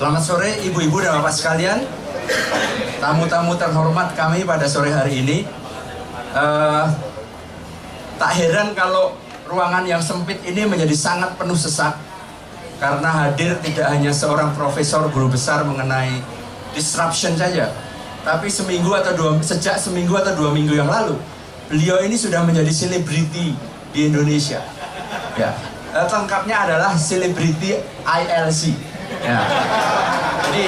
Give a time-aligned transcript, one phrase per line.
[0.00, 1.84] Selamat sore ibu-ibu dan bapak sekalian.
[3.04, 5.44] Tamu-tamu terhormat kami pada sore hari ini.
[6.32, 6.88] Uh,
[8.16, 9.12] Tak heran kalau
[9.44, 12.00] ruangan yang sempit ini menjadi sangat penuh sesak
[12.80, 16.16] Karena hadir tidak hanya seorang profesor guru besar mengenai
[16.72, 17.68] disruption saja
[18.24, 21.16] Tapi seminggu atau dua, sejak seminggu atau dua minggu yang lalu
[21.68, 23.52] Beliau ini sudah menjadi selebriti
[23.92, 24.64] di Indonesia.
[25.36, 25.52] Ya,
[25.92, 27.76] uh, lengkapnya adalah selebriti
[28.08, 28.89] ILC
[29.30, 29.40] ya.
[30.50, 30.64] jadi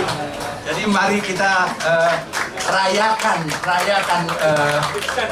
[0.62, 2.14] jadi mari kita uh,
[2.70, 4.78] rayakan rayakan uh,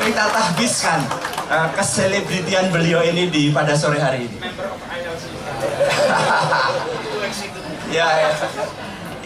[0.02, 1.00] kita tahbiskan
[1.46, 4.36] uh, keselebritian beliau ini di pada sore hari ini.
[7.90, 8.30] Ya, ya.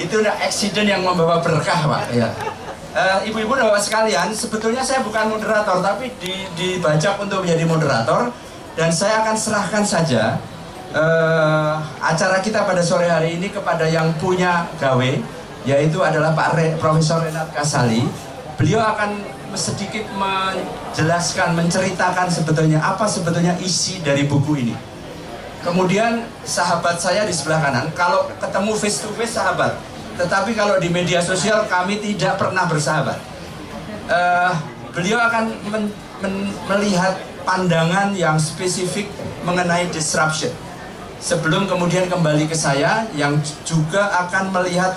[0.00, 2.16] Itu accident yang membawa berkah pak.
[2.16, 2.32] Ya.
[3.28, 8.32] Ibu-ibu dan bapak sekalian, sebetulnya saya bukan moderator, tapi di, dibajak untuk menjadi moderator,
[8.72, 10.40] dan saya akan serahkan saja
[10.94, 15.10] uh, acara kita pada sore hari ini kepada yang punya gawe
[15.64, 18.04] yaitu adalah Pak Re, Profesor Renat Kasali.
[18.54, 19.16] Beliau akan
[19.56, 24.76] sedikit menjelaskan, menceritakan sebetulnya apa sebetulnya isi dari buku ini.
[25.64, 29.72] Kemudian sahabat saya di sebelah kanan, kalau ketemu face to face sahabat,
[30.20, 33.16] tetapi kalau di media sosial kami tidak pernah bersahabat.
[34.04, 34.52] Uh,
[34.92, 35.88] beliau akan men,
[36.20, 37.16] men, melihat
[37.48, 39.08] pandangan yang spesifik
[39.48, 40.52] mengenai disruption
[41.24, 44.92] sebelum kemudian kembali ke saya yang juga akan melihat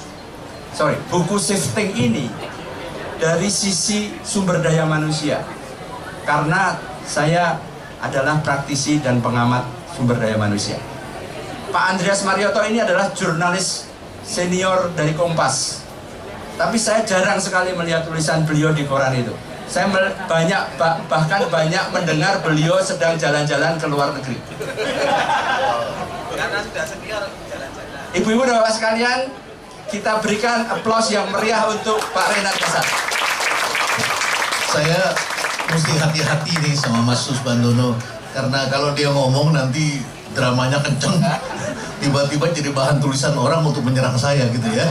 [0.76, 2.28] sorry buku shifting ini
[3.16, 5.40] dari sisi sumber daya manusia.
[6.28, 6.76] Karena
[7.08, 7.56] saya
[8.04, 9.64] adalah praktisi dan pengamat
[9.96, 10.76] sumber daya manusia.
[11.72, 13.88] Pak Andreas Marioto ini adalah jurnalis
[14.28, 15.88] senior dari Kompas.
[16.60, 19.32] Tapi saya jarang sekali melihat tulisan beliau di koran itu.
[19.72, 19.88] Saya
[20.28, 20.62] banyak
[21.08, 24.38] bahkan banyak mendengar beliau sedang jalan-jalan ke luar negeri
[26.38, 27.97] karena sudah senior jalan-jalan.
[28.16, 29.20] Ibu-ibu dan bapak sekalian,
[29.92, 32.88] kita berikan aplaus yang meriah untuk Pak Renat Kasar.
[34.72, 35.12] Saya
[35.68, 38.00] mesti hati-hati nih sama Mas Susbandono
[38.32, 40.00] karena kalau dia ngomong nanti
[40.32, 41.20] dramanya kenceng.
[41.98, 44.86] Tiba-tiba jadi bahan tulisan orang untuk menyerang saya gitu ya.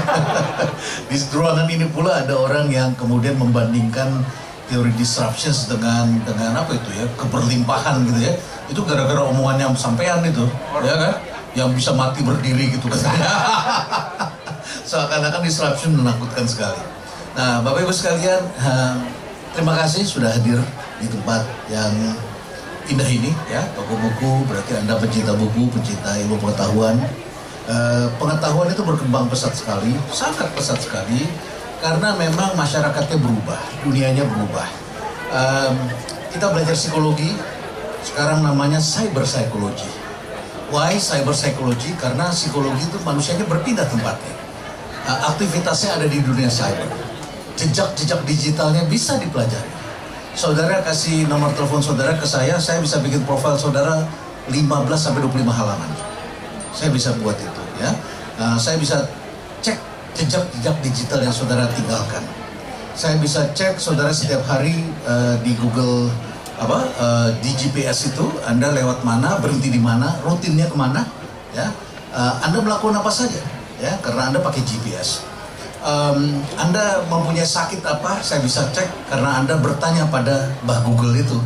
[1.09, 4.27] Di ruangan ini pula ada orang yang kemudian membandingkan
[4.67, 8.33] teori disruption dengan dengan apa itu ya keberlimpahan gitu ya.
[8.69, 10.45] Itu gara-gara omongannya sampean itu
[10.83, 11.15] ya kan
[11.56, 13.00] yang bisa mati berdiri gitu kan.
[14.91, 16.78] Seakan-akan disruption menakutkan sekali.
[17.33, 18.44] Nah, Bapak Ibu sekalian,
[19.56, 20.61] terima kasih sudah hadir
[21.00, 21.91] di tempat yang
[22.93, 23.65] indah ini ya.
[23.72, 27.00] Toko buku berarti Anda pencinta buku, pencinta ilmu pengetahuan.
[27.66, 31.27] Uh, pengetahuan itu berkembang pesat sekali, sangat pesat sekali
[31.83, 34.69] karena memang masyarakatnya berubah, dunianya berubah.
[36.31, 37.34] Kita belajar psikologi,
[38.06, 39.96] sekarang namanya cyber psychology
[40.66, 41.94] Why cyber psychology?
[41.94, 44.34] Karena psikologi itu manusianya berpindah tempatnya.
[45.06, 46.91] Uh, aktivitasnya ada di dunia cyber.
[47.54, 49.71] Jejak-jejak digitalnya bisa dipelajari.
[50.34, 54.04] Saudara kasih nomor telepon saudara ke saya, saya bisa bikin profil saudara
[54.50, 54.59] 15
[54.99, 55.91] sampai 25 halaman.
[56.75, 57.94] Saya bisa buat itu ya.
[58.37, 59.06] Uh, saya bisa
[59.62, 59.78] cek
[60.19, 62.27] jejak-jejak digital yang saudara tinggalkan.
[62.98, 66.10] Saya bisa cek saudara setiap hari uh, di Google
[66.56, 71.05] apa uh, di GPS itu Anda lewat mana, berhenti di mana, rutinnya ke mana,
[71.53, 71.69] ya.
[72.17, 73.44] Uh, anda melakukan apa saja,
[73.77, 75.21] ya, karena Anda pakai GPS.
[75.84, 81.37] Um, anda mempunyai sakit apa, saya bisa cek karena Anda bertanya pada Mbah Google itu,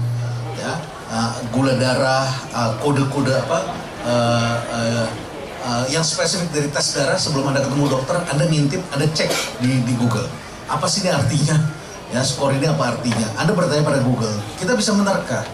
[0.62, 0.78] ya.
[1.10, 2.30] Uh, gula darah,
[2.78, 3.58] kode-kode uh, apa,
[4.06, 5.06] uh, uh,
[5.66, 9.82] uh, yang spesifik dari tes darah sebelum Anda ketemu dokter, Anda ngintip, Anda cek di,
[9.82, 10.30] di Google.
[10.70, 11.79] Apa sih ini artinya?
[12.10, 13.28] Ya, skor ini apa artinya?
[13.38, 14.34] Anda bertanya pada Google.
[14.58, 15.46] Kita bisa menerka.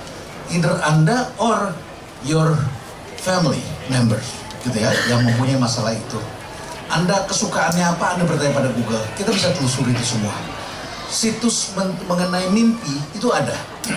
[0.48, 1.76] Either Anda or
[2.24, 2.56] your
[3.20, 3.60] family
[3.92, 4.24] members,
[4.64, 6.16] gitu ya, yang mempunyai masalah itu.
[6.88, 8.16] Anda kesukaannya apa?
[8.16, 9.04] Anda bertanya pada Google.
[9.18, 10.32] Kita bisa telusuri itu semua.
[11.12, 13.54] Situs men mengenai mimpi itu ada.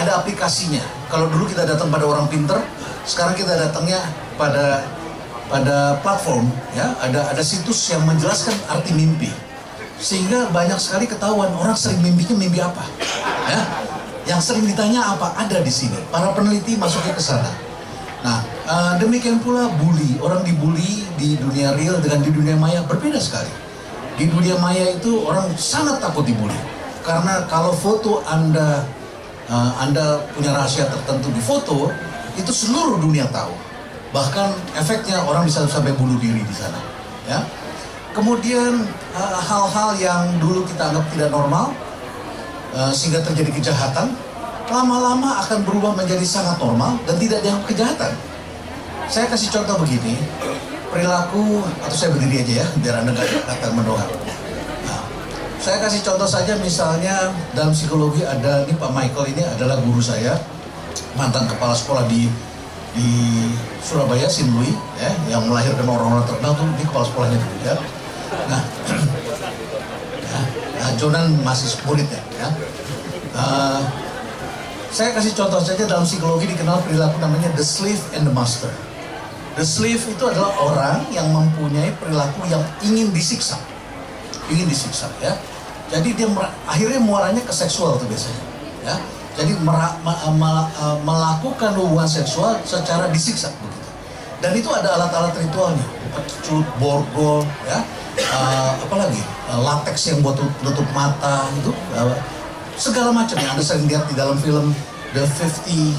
[0.00, 0.82] ada aplikasinya.
[1.06, 2.58] Kalau dulu kita datang pada orang pinter,
[3.06, 4.00] sekarang kita datangnya
[4.40, 4.82] pada
[5.52, 9.28] pada platform ya ada ada situs yang menjelaskan arti mimpi
[10.02, 12.82] sehingga banyak sekali ketahuan orang sering mimpinya mimpi apa?
[13.46, 13.62] Ya?
[14.34, 15.30] Yang sering ditanya apa?
[15.38, 15.94] Ada di sini.
[16.10, 17.46] Para peneliti masuknya ke sana.
[18.26, 20.18] Nah uh, demikian pula bully.
[20.18, 23.50] Orang dibully di dunia real dengan di dunia maya berbeda sekali.
[24.18, 26.58] Di dunia maya itu orang sangat takut dibully.
[27.06, 28.82] Karena kalau foto anda
[29.46, 31.94] uh, anda punya rahasia tertentu di foto
[32.34, 33.54] itu seluruh dunia tahu.
[34.10, 36.78] Bahkan efeknya orang bisa sampai bunuh diri di sana.
[37.22, 37.61] Ya
[38.12, 38.84] Kemudian
[39.16, 41.72] eh, hal-hal yang dulu kita anggap tidak normal
[42.76, 44.12] uh, sehingga terjadi kejahatan
[44.72, 48.12] lama-lama akan berubah menjadi sangat normal dan tidak dianggap kejahatan.
[49.12, 50.16] Saya kasih contoh begini,
[50.88, 54.08] perilaku atau saya berdiri aja ya biar anda nggak kata mendongak.
[54.88, 55.02] Nah,
[55.60, 60.40] saya kasih contoh saja misalnya dalam psikologi ada ini Pak Michael ini adalah guru saya
[61.12, 62.32] mantan kepala sekolah di
[62.92, 63.08] di
[63.80, 67.76] Surabaya Sinlui ya yang melahirkan orang-orang terkenal tuh di kepala sekolahnya dulu ya.
[68.48, 68.62] Nah,
[70.78, 72.48] ya, Jonan masih muridnya ya.
[73.32, 73.80] Uh,
[74.92, 78.68] saya kasih contoh saja dalam psikologi dikenal perilaku namanya the slave and the master.
[79.56, 83.56] The slave itu adalah orang yang mempunyai perilaku yang ingin disiksa.
[84.52, 85.36] Ingin disiksa ya.
[85.92, 86.28] Jadi dia
[86.64, 88.42] akhirnya muaranya ke seksual tuh biasanya.
[88.84, 88.96] Ya.
[89.32, 89.96] Jadi ma,
[91.04, 93.88] melakukan hubungan seksual secara disiksa begitu.
[94.44, 95.86] Dan itu ada alat-alat ritualnya.
[96.12, 97.80] Pecut, borgol, ya.
[98.32, 99.20] Uh, apa lagi?
[99.52, 102.16] Uh, latex yang buat tutup mata itu uh,
[102.80, 104.72] segala macam yang Anda sering lihat di dalam film
[105.12, 105.92] The 50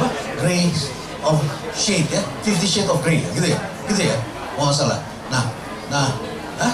[0.00, 0.08] apa?
[0.40, 0.88] Grace
[1.20, 1.36] of
[1.76, 3.58] Shade ya, Fifty Shade of Grey, gitu ya,
[3.90, 4.16] gitu ya,
[4.56, 5.02] mau salah.
[5.28, 5.44] Nah,
[5.92, 6.08] nah,
[6.62, 6.72] ah,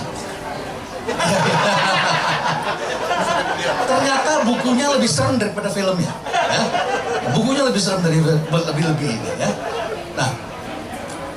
[3.91, 6.63] ternyata bukunya lebih serem daripada filmnya, ya.
[7.35, 9.51] Bukunya lebih serem dari lebih lebih ini, ya.
[10.15, 10.31] Nah,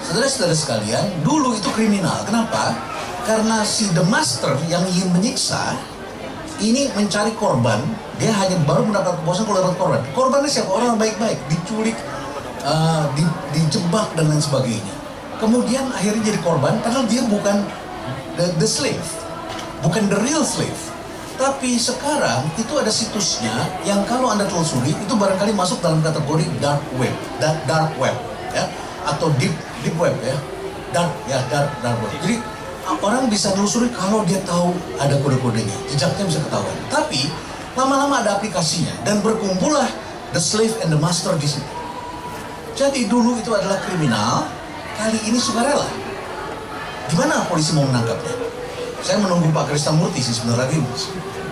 [0.05, 2.21] saudara-saudara sekalian, dulu itu kriminal.
[2.27, 2.75] Kenapa?
[3.27, 5.75] Karena si the master yang ingin menyiksa
[6.63, 7.83] ini mencari korban,
[8.15, 10.01] dia hanya baru mendapat kepuasan kalau dapat korban.
[10.15, 10.71] Korbannya siapa?
[10.71, 11.99] Orang baik-baik, diculik,
[12.63, 14.95] uh, di, dijebak dan lain sebagainya.
[15.43, 17.67] Kemudian akhirnya jadi korban, padahal dia bukan
[18.39, 19.03] the, the slave,
[19.83, 20.79] bukan the real slave.
[21.37, 23.53] Tapi sekarang itu ada situsnya
[23.85, 28.15] yang kalau anda telusuri itu barangkali masuk dalam kategori dark web, dark, dark web,
[28.55, 28.65] ya,
[29.05, 29.53] atau deep
[29.85, 30.33] deep web ya,
[30.89, 32.09] dark ya dark dark web.
[32.25, 32.41] Jadi
[33.03, 36.75] orang bisa telusuri kalau dia tahu ada kode-kodenya, jejaknya bisa ketahuan.
[36.87, 37.27] Tapi
[37.75, 39.87] lama-lama ada aplikasinya dan berkumpullah
[40.31, 41.67] the slave and the master di situ.
[42.77, 44.45] Jadi dulu itu adalah kriminal,
[44.95, 45.89] kali ini sukarela.
[47.09, 48.35] Gimana polisi mau menangkapnya?
[49.01, 50.77] Saya menunggu Pak Kristamurti sih sebentar lagi.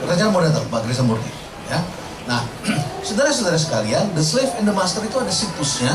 [0.05, 1.31] Rencana mau datang Pak Kristamurti.
[1.71, 1.79] Ya.
[2.29, 2.41] Nah,
[3.07, 5.93] saudara-saudara sekalian, The Slave and the Master itu ada situsnya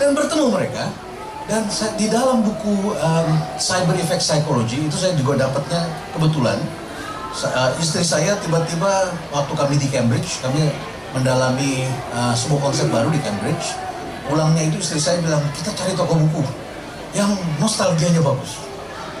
[0.00, 0.90] dan bertemu mereka.
[1.50, 1.66] Dan
[1.98, 3.28] di dalam buku um,
[3.58, 6.58] Cyber Effect Psychology itu saya juga dapatnya kebetulan.
[7.32, 10.70] Uh, istri saya tiba-tiba waktu kami di Cambridge, kami
[11.16, 13.74] mendalami uh, sebuah konsep baru di Cambridge.
[14.28, 16.44] Pulangnya itu istri saya bilang kita cari toko buku
[17.12, 18.62] yang nostalgianya bagus.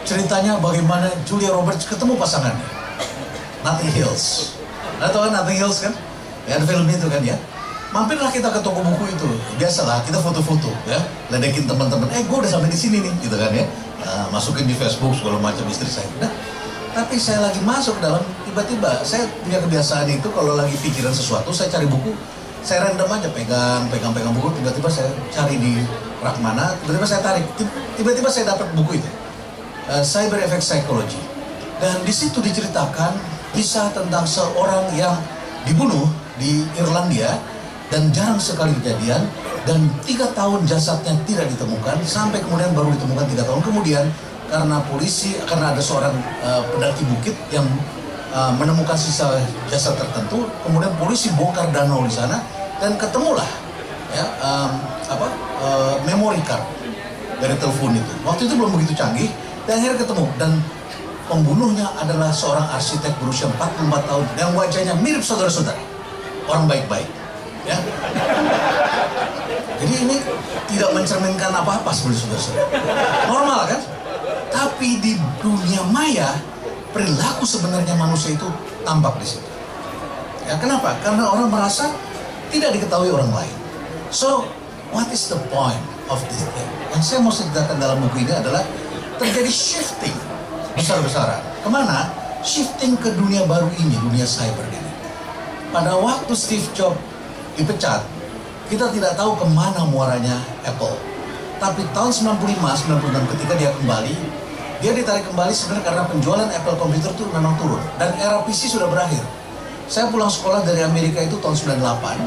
[0.06, 2.68] Ceritanya bagaimana Julia Roberts ketemu pasangannya.
[3.66, 4.56] Nothing Hills.
[4.98, 5.94] Anda tahu kan Nothing Hills kan?
[6.46, 7.38] Ya film itu kan ya
[7.92, 9.28] mampirlah kita ke toko buku itu.
[9.60, 10.98] Biasalah kita foto-foto ya.
[11.28, 13.64] Ledekin teman-teman eh gue udah sampai di sini nih gitu kan ya.
[14.02, 16.08] Nah, masukin di Facebook segala macam istri saya.
[16.18, 16.32] Nah,
[16.92, 21.70] tapi saya lagi masuk dalam tiba-tiba saya punya kebiasaan itu kalau lagi pikiran sesuatu saya
[21.70, 22.10] cari buku
[22.62, 25.82] saya random aja pegang, pegang, pegang buku, tiba-tiba saya cari di
[26.22, 27.42] rak mana, tiba-tiba saya tarik,
[27.98, 29.10] tiba-tiba saya dapat buku itu,
[29.90, 31.18] uh, Cyber Effect Psychology.
[31.82, 33.18] Dan di situ diceritakan
[33.50, 35.18] kisah tentang seorang yang
[35.66, 36.06] dibunuh
[36.38, 37.34] di Irlandia
[37.92, 39.20] dan jarang sekali kejadian.
[39.62, 42.00] Dan tiga tahun jasadnya tidak ditemukan.
[42.02, 44.08] Sampai kemudian baru ditemukan tiga tahun kemudian.
[44.48, 46.12] Karena polisi karena ada seorang
[46.42, 47.64] uh, pendaki bukit yang
[48.32, 49.40] uh, menemukan sisa
[49.70, 52.40] jasad tertentu, kemudian polisi bongkar danau di sana.
[52.82, 53.46] Dan ketemulah
[54.12, 54.72] ya um,
[55.08, 55.26] apa
[55.62, 56.64] uh, memory card
[57.38, 58.12] dari telepon itu.
[58.26, 59.30] Waktu itu belum begitu canggih.
[59.62, 60.26] Dan akhirnya ketemu.
[60.42, 60.50] Dan
[61.30, 64.26] pembunuhnya adalah seorang arsitek berusia 44 tahun.
[64.34, 65.78] Yang wajahnya mirip saudara-saudara.
[66.50, 67.21] Orang baik-baik.
[67.62, 67.78] Ya.
[69.82, 70.16] Jadi ini
[70.70, 72.68] tidak mencerminkan apa-apa sebenarnya saudara-saudara.
[73.26, 73.80] Normal kan?
[74.52, 76.38] Tapi di dunia maya
[76.94, 78.46] perilaku sebenarnya manusia itu
[78.86, 79.48] tampak di situ.
[80.46, 80.98] Ya kenapa?
[81.02, 81.90] Karena orang merasa
[82.50, 83.56] tidak diketahui orang lain.
[84.12, 84.44] So,
[84.92, 86.70] what is the point of this thing?
[86.92, 88.60] Yang saya mau ceritakan dalam buku ini adalah
[89.16, 90.14] terjadi shifting
[90.76, 91.40] besar-besaran.
[91.64, 92.12] Ke mana?
[92.42, 94.90] Shifting ke dunia baru ini, dunia cyber ini.
[95.72, 97.00] Pada waktu Steve Jobs
[97.58, 98.00] dipecat,
[98.72, 100.96] kita tidak tahu ke mana muaranya Apple.
[101.62, 104.14] Tapi tahun 95, 96 ketika dia kembali,
[104.82, 108.90] dia ditarik kembali sebenarnya karena penjualan Apple komputer itu memang turun dan era PC sudah
[108.90, 109.22] berakhir.
[109.86, 111.78] Saya pulang sekolah dari Amerika itu tahun 98.
[111.78, 112.18] Uh,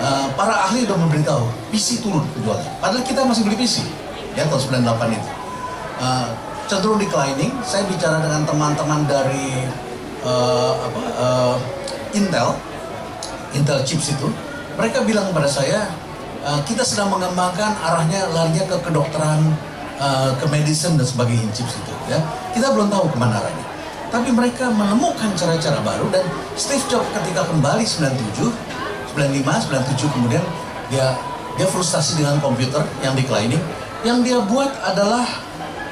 [0.00, 2.64] eh, para ahli sudah memberitahu PC turun penjualan.
[2.80, 3.84] Padahal kita masih beli PC
[4.32, 5.30] ya tahun 98 itu.
[6.00, 6.28] Uh,
[6.64, 7.52] cenderung declining.
[7.60, 9.68] Saya bicara dengan teman-teman dari
[10.24, 11.56] uh, apa, uh,
[12.16, 12.56] Intel,
[13.52, 14.32] Intel chips itu.
[14.74, 15.86] Mereka bilang kepada saya,
[16.44, 19.40] uh, kita sedang mengembangkan arahnya larinya ke kedokteran
[19.98, 22.20] uh, ke medicine dan sebagainya chips itu ya
[22.52, 23.66] kita belum tahu ke mana arahnya
[24.12, 26.22] tapi mereka menemukan cara-cara baru dan
[26.54, 28.46] Steve Jobs ketika kembali 97
[29.16, 30.44] 95 97 kemudian
[30.92, 31.16] dia
[31.54, 33.58] dia frustasi dengan komputer yang declining
[34.04, 35.24] yang dia buat adalah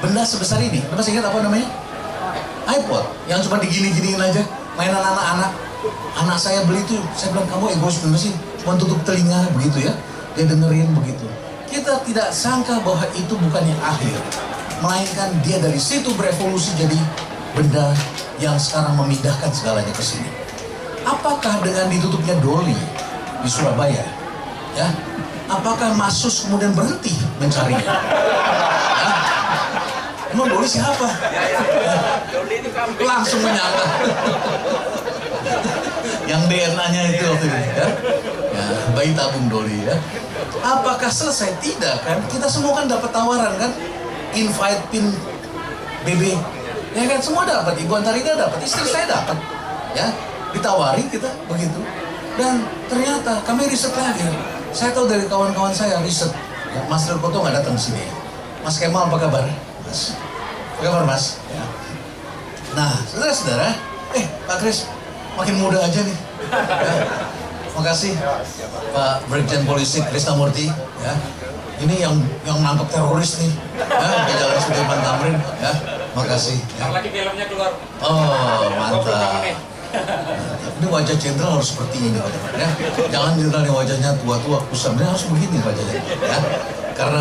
[0.04, 0.84] benda sebesar ini.
[0.92, 1.64] Masih ingat apa namanya?
[2.68, 4.42] iPod yang cuma digini-giniin aja,
[4.76, 5.50] mainan anak-anak.
[6.14, 9.94] Anak saya beli itu, saya bilang kamu egois bener sih, cuma tutup telinga begitu ya.
[10.38, 11.26] Dia dengerin begitu.
[11.68, 14.16] Kita tidak sangka bahwa itu bukan yang akhir,
[14.80, 16.96] melainkan dia dari situ berevolusi jadi
[17.52, 17.92] benda
[18.40, 20.28] yang sekarang memindahkan segalanya ke sini.
[21.02, 22.76] Apakah dengan ditutupnya Doli
[23.42, 24.04] di Surabaya,
[24.78, 24.88] ya,
[25.50, 27.82] apakah Masus kemudian berhenti mencarinya?
[27.82, 27.96] Ya?
[30.32, 31.08] Emang Doli siapa?
[33.00, 33.86] Langsung menyangka.
[36.24, 37.86] Yang DNA-nya itu waktu itu, ya.
[38.96, 39.96] Bayi tabung Doli ya.
[40.62, 41.58] Apakah selesai?
[41.58, 42.18] Tidak kan?
[42.28, 43.70] Kita semua kan dapat tawaran kan?
[44.32, 45.12] Invite pin
[46.06, 46.36] BB.
[46.92, 47.78] Ya kan semua dapat.
[47.80, 49.36] Ibu Antarida dapat, istri saya dapat.
[49.92, 50.08] Ya,
[50.52, 51.80] ditawari kita begitu.
[52.36, 54.24] Dan ternyata kami riset lagi.
[54.72, 56.32] Saya tahu dari kawan-kawan saya riset.
[56.72, 58.00] Ya, Mas Rekoto nggak datang sini.
[58.64, 59.44] Mas Kemal apa kabar?
[59.84, 60.16] Mas.
[60.76, 61.36] Apa kabar Mas?
[61.52, 61.64] Ya.
[62.72, 63.76] Nah, saudara-saudara,
[64.16, 64.88] eh Pak Kris,
[65.36, 66.18] makin muda aja nih.
[66.48, 66.94] Ya.
[67.72, 68.12] Makasih
[68.92, 70.68] Pak Brigjen Polisi Krisnamurti
[71.00, 71.14] ya.
[71.82, 72.14] Ini yang
[72.46, 73.52] yang nangkep teroris nih.
[73.80, 75.72] Ya, di Jalan Sudirman Tamrin ya.
[76.12, 76.58] Makasih.
[76.78, 76.92] Ya.
[76.92, 77.72] lagi filmnya keluar.
[78.04, 79.40] Oh, mantap.
[80.82, 82.68] Ini wajah jenderal harus seperti ini Pak ya.
[83.08, 84.94] Jangan jenderal yang wajahnya tua-tua kusam.
[85.00, 86.38] Ini harus begini wajahnya ya.
[86.92, 87.20] Karena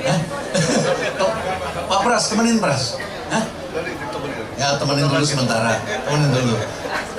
[0.00, 0.14] ya.
[1.90, 2.96] Pak Pras, temenin Pras.
[3.30, 3.44] Hah?
[4.56, 5.76] Ya temenin dulu sementara,
[6.08, 6.56] temenin dulu.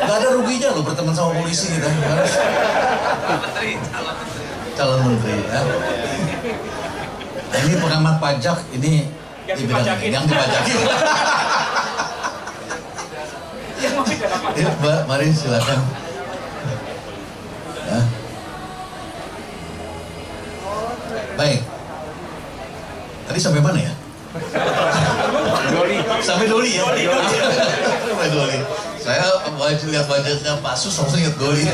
[0.02, 1.90] Gak ada ruginya loh berteman sama polisi kita.
[4.74, 5.62] Calon menteri ya.
[7.62, 9.06] Ini pengamat pajak, ini
[9.46, 10.10] Yang dipajakin.
[10.10, 10.78] yang dipajakin.
[14.52, 15.80] Ya, Mbak, mari silakan.
[17.86, 18.00] Ya.
[21.38, 21.60] Baik.
[23.28, 23.94] Tadi sampai mana ya?
[26.22, 26.84] Sampai Doli ya?
[28.06, 28.58] Sampai Doli.
[29.12, 31.68] Saya wajib lihat wajahnya Pak Sus langsung ingat Doli.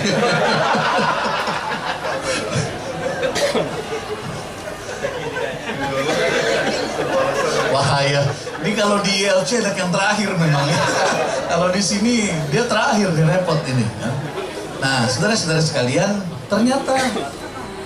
[7.69, 8.25] Wahaya.
[8.65, 10.65] Ini kalau di ILC anak yang terakhir memang.
[11.53, 13.85] kalau di sini dia terakhir di repot ini.
[13.85, 14.09] ya.
[14.81, 16.17] Nah, saudara-saudara sekalian,
[16.49, 16.97] ternyata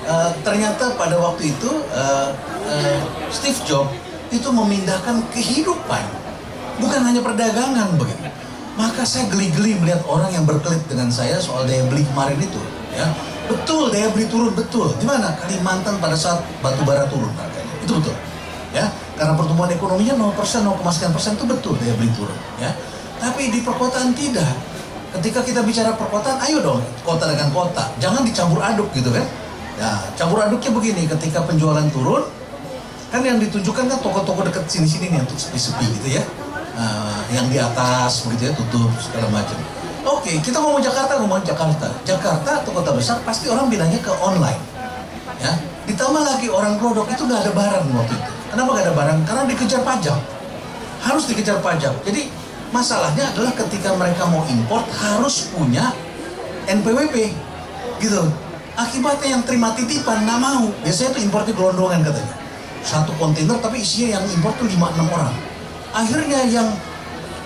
[0.08, 2.29] eh, ternyata pada waktu itu eh,
[2.72, 3.91] eh, Steve Jobs
[4.31, 6.03] itu memindahkan kehidupan,
[6.79, 8.31] bukan hanya perdagangan begitu.
[8.80, 12.62] Maka saya geli-geli melihat orang yang berkelit dengan saya soal daya beli kemarin itu.
[12.96, 13.08] Ya,
[13.51, 14.96] betul daya beli turun betul.
[14.96, 17.74] Di mana Kalimantan pada saat batu bara turun harganya.
[17.84, 18.16] Itu betul.
[18.72, 18.88] Ya,
[19.20, 22.38] karena pertumbuhan ekonominya 0%, 0,9% itu betul daya beli turun.
[22.63, 22.72] Ya,
[23.20, 24.48] tapi di perkotaan tidak.
[25.12, 29.28] Ketika kita bicara perkotaan, ayo dong kota dengan kota, jangan dicampur aduk gitu kan.
[29.75, 32.24] Ya, campur aduknya begini, ketika penjualan turun,
[33.12, 36.24] kan yang ditunjukkan kan toko-toko dekat sini-sini nih untuk sepi-sepi gitu ya.
[36.72, 39.60] Nah, yang di atas begitu ya tutup segala macam.
[40.01, 41.88] Oke, kita ngomong Jakarta, ngomong Jakarta.
[42.08, 44.58] Jakarta atau kota besar pasti orang bilangnya ke online.
[45.42, 45.54] Ya,
[45.86, 48.32] ditambah lagi orang Glodok itu nggak ada barang waktu itu.
[48.50, 49.18] Kenapa nggak ada barang?
[49.28, 50.20] Karena dikejar pajak.
[51.01, 51.94] Harus dikejar pajak.
[52.06, 52.30] Jadi
[52.72, 55.94] masalahnya adalah ketika mereka mau import harus punya
[56.70, 57.34] NPWP,
[58.00, 58.24] gitu.
[58.78, 60.66] Akibatnya yang terima titipan nggak mau.
[60.82, 62.36] Biasanya tuh importnya gelondongan katanya.
[62.82, 65.34] Satu kontainer tapi isinya yang import tuh 5-6 orang.
[65.91, 66.71] Akhirnya yang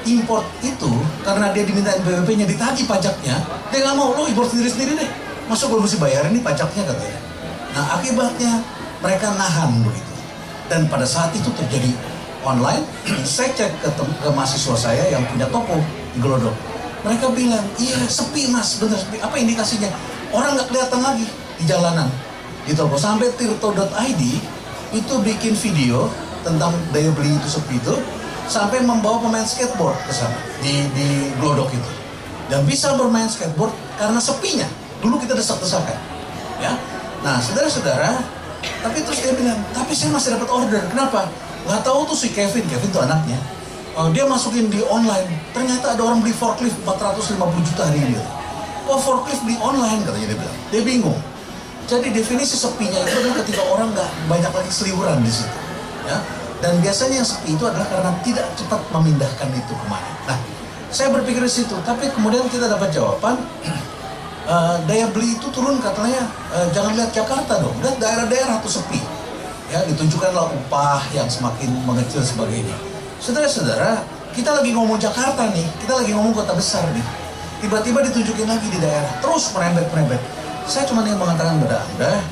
[0.05, 0.91] import itu
[1.25, 3.41] karena dia diminta NPWP-nya ditagih pajaknya,
[3.73, 5.09] dia nggak mau lo import sendiri-sendiri deh.
[5.49, 7.19] Masuk gue mesti bayarin nih pajaknya katanya.
[7.73, 8.51] Nah akibatnya
[9.01, 10.13] mereka nahan begitu.
[10.65, 11.93] Dan pada saat itu terjadi
[12.45, 12.85] online,
[13.25, 15.77] saya cek ke, ke mahasiswa saya yang punya toko
[16.13, 16.53] di Glodok.
[17.05, 19.21] Mereka bilang, iya sepi mas, bener sepi.
[19.21, 19.89] Apa indikasinya?
[20.33, 21.25] Orang nggak kelihatan lagi
[21.61, 22.09] di jalanan
[22.65, 22.97] di toko.
[22.97, 24.21] Sampai tirto.id
[24.93, 26.09] itu bikin video
[26.41, 27.93] tentang daya beli itu sepi itu
[28.47, 31.07] sampai membawa pemain skateboard ke sana di di
[31.41, 31.91] Glodok itu.
[32.45, 34.67] Dan bisa bermain skateboard karena sepinya.
[35.01, 35.97] Dulu kita desak-desakan
[36.61, 36.73] ya.
[37.25, 38.21] Nah saudara-saudara
[38.81, 40.81] tapi terus dia bilang tapi saya masih dapat order.
[40.89, 41.29] Kenapa?
[41.65, 42.65] Nggak tahu tuh si Kevin.
[42.69, 43.39] Kevin tuh anaknya.
[43.95, 45.55] Oh, dia masukin di online.
[45.55, 48.19] Ternyata ada orang beli forklift 450 juta hari ini.
[48.85, 50.57] Oh forklift beli online katanya dia bilang.
[50.69, 51.19] Dia bingung.
[51.85, 55.57] Jadi definisi sepinya itu adalah ketika orang nggak banyak lagi seliburan di situ.
[56.05, 56.17] Ya.
[56.65, 60.09] Dan biasanya yang sepi itu adalah karena tidak cepat memindahkan itu ke mana.
[60.25, 60.37] Nah,
[60.89, 61.77] saya berpikir di situ.
[61.85, 63.37] Tapi kemudian kita dapat jawaban,
[64.49, 66.25] eh, daya beli itu turun katanya,
[66.57, 68.97] eh, jangan lihat Jakarta dong, lihat daerah-daerah itu sepi.
[69.69, 72.73] Ya, ditunjukkanlah upah yang semakin mengecil sebagainya.
[73.21, 74.01] Saudara-saudara,
[74.33, 77.05] kita lagi ngomong Jakarta nih, kita lagi ngomong kota besar nih.
[77.61, 80.21] Tiba-tiba ditunjukin lagi di daerah, terus merembet-merembet.
[80.65, 82.25] Saya cuma ingin mengatakan kepada Anda,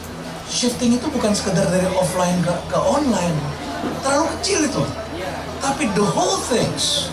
[0.49, 3.37] shifting itu bukan sekedar dari offline ke, ke online.
[4.03, 4.83] Terlalu kecil itu.
[5.63, 7.07] Tapi the whole things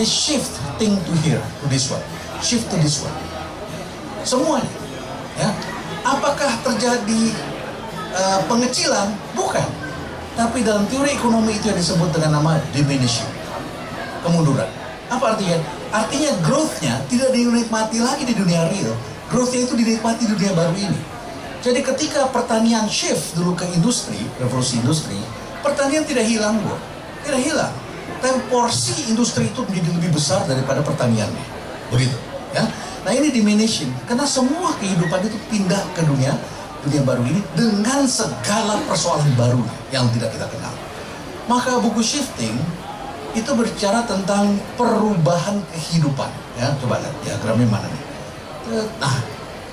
[0.00, 2.00] is shifting to here, to this one,
[2.40, 3.12] shift to this one.
[4.24, 4.70] Semuanya,
[5.36, 5.50] ya.
[6.02, 7.22] Apakah terjadi
[8.16, 9.12] uh, pengecilan?
[9.36, 9.66] Bukan.
[10.32, 13.28] Tapi dalam teori ekonomi itu yang disebut dengan nama diminishing,
[14.24, 14.66] kemunduran.
[15.12, 15.60] Apa artinya?
[15.92, 18.96] Artinya growth-nya tidak dinikmati lagi di dunia real.
[19.28, 21.00] Growth-nya itu dinikmati di dunia baru ini.
[21.60, 25.20] Jadi ketika pertanian shift dulu ke industri, revolusi industri,
[25.62, 26.74] pertanian tidak hilang, Bu.
[27.24, 27.72] Tidak hilang.
[28.18, 31.46] Tapi porsi industri itu menjadi lebih besar daripada pertaniannya.
[31.90, 32.14] Begitu,
[32.54, 32.66] ya.
[33.02, 36.38] Nah, ini diminishing karena semua kehidupan itu pindah ke dunia
[36.82, 39.62] dunia baru ini dengan segala persoalan baru
[39.94, 40.74] yang tidak kita kenal.
[41.46, 42.58] Maka buku shifting
[43.32, 46.30] itu berbicara tentang perubahan kehidupan.
[46.58, 48.02] Ya, coba lihat diagramnya mana nih.
[48.98, 49.14] Nah,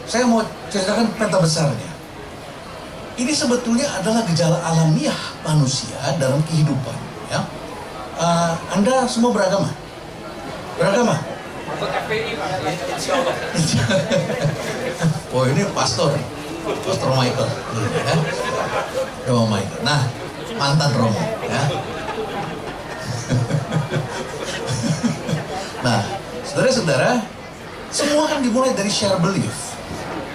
[0.06, 1.89] saya mau ceritakan peta besarnya.
[3.20, 6.96] Ini sebetulnya adalah gejala alamiah manusia dalam kehidupan.
[7.28, 7.44] Ya,
[8.16, 9.68] uh, Anda semua beragama,
[10.80, 11.20] beragama.
[15.36, 16.16] Oh ini pastor,
[16.64, 17.52] pastor Michael,
[17.92, 18.16] ya.
[19.28, 19.84] Romo Michael.
[19.84, 20.08] Nah,
[20.56, 21.60] mantan Romo, ya.
[25.86, 26.02] nah,
[26.48, 27.20] saudara-saudara,
[27.92, 29.69] semua kan dimulai dari share belief.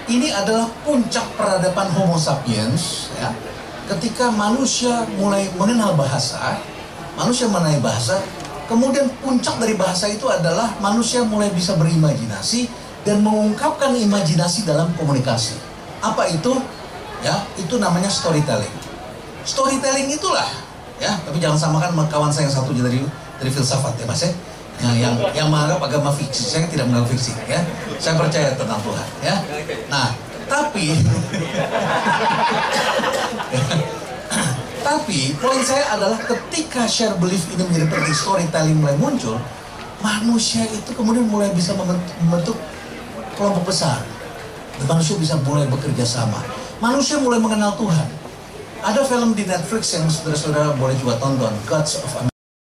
[0.05, 3.33] Ini adalah puncak peradaban Homo sapiens, ya.
[3.89, 6.61] Ketika manusia mulai mengenal bahasa,
[7.17, 8.21] manusia mengenai bahasa,
[8.69, 12.69] kemudian puncak dari bahasa itu adalah manusia mulai bisa berimajinasi
[13.01, 15.57] dan mengungkapkan imajinasi dalam komunikasi.
[16.05, 16.53] Apa itu?
[17.25, 18.73] Ya, itu namanya storytelling.
[19.41, 20.49] Storytelling itulah,
[21.01, 21.17] ya.
[21.25, 23.01] Tapi jangan samakan sama kawan saya yang satunya dari
[23.41, 24.29] dari filsafat ya, Mas ya.
[24.83, 27.63] Nah, yang yang menganggap agama fiksi, saya tidak menganggap fiksi, ya.
[27.95, 29.35] Saya percaya tentang Tuhan, ya.
[29.87, 30.11] Nah,
[30.45, 30.93] tapi
[34.85, 39.39] tapi poin saya adalah ketika share belief ini menjadi penting storytelling mulai muncul,
[40.03, 42.57] manusia itu kemudian mulai bisa membentuk,
[43.33, 44.05] kelompok besar.
[44.85, 46.43] Manusia bisa mulai bekerja sama.
[46.83, 48.07] Manusia mulai mengenal Tuhan.
[48.85, 52.34] Ada film di Netflix yang saudara-saudara boleh juga tonton, Gods of America.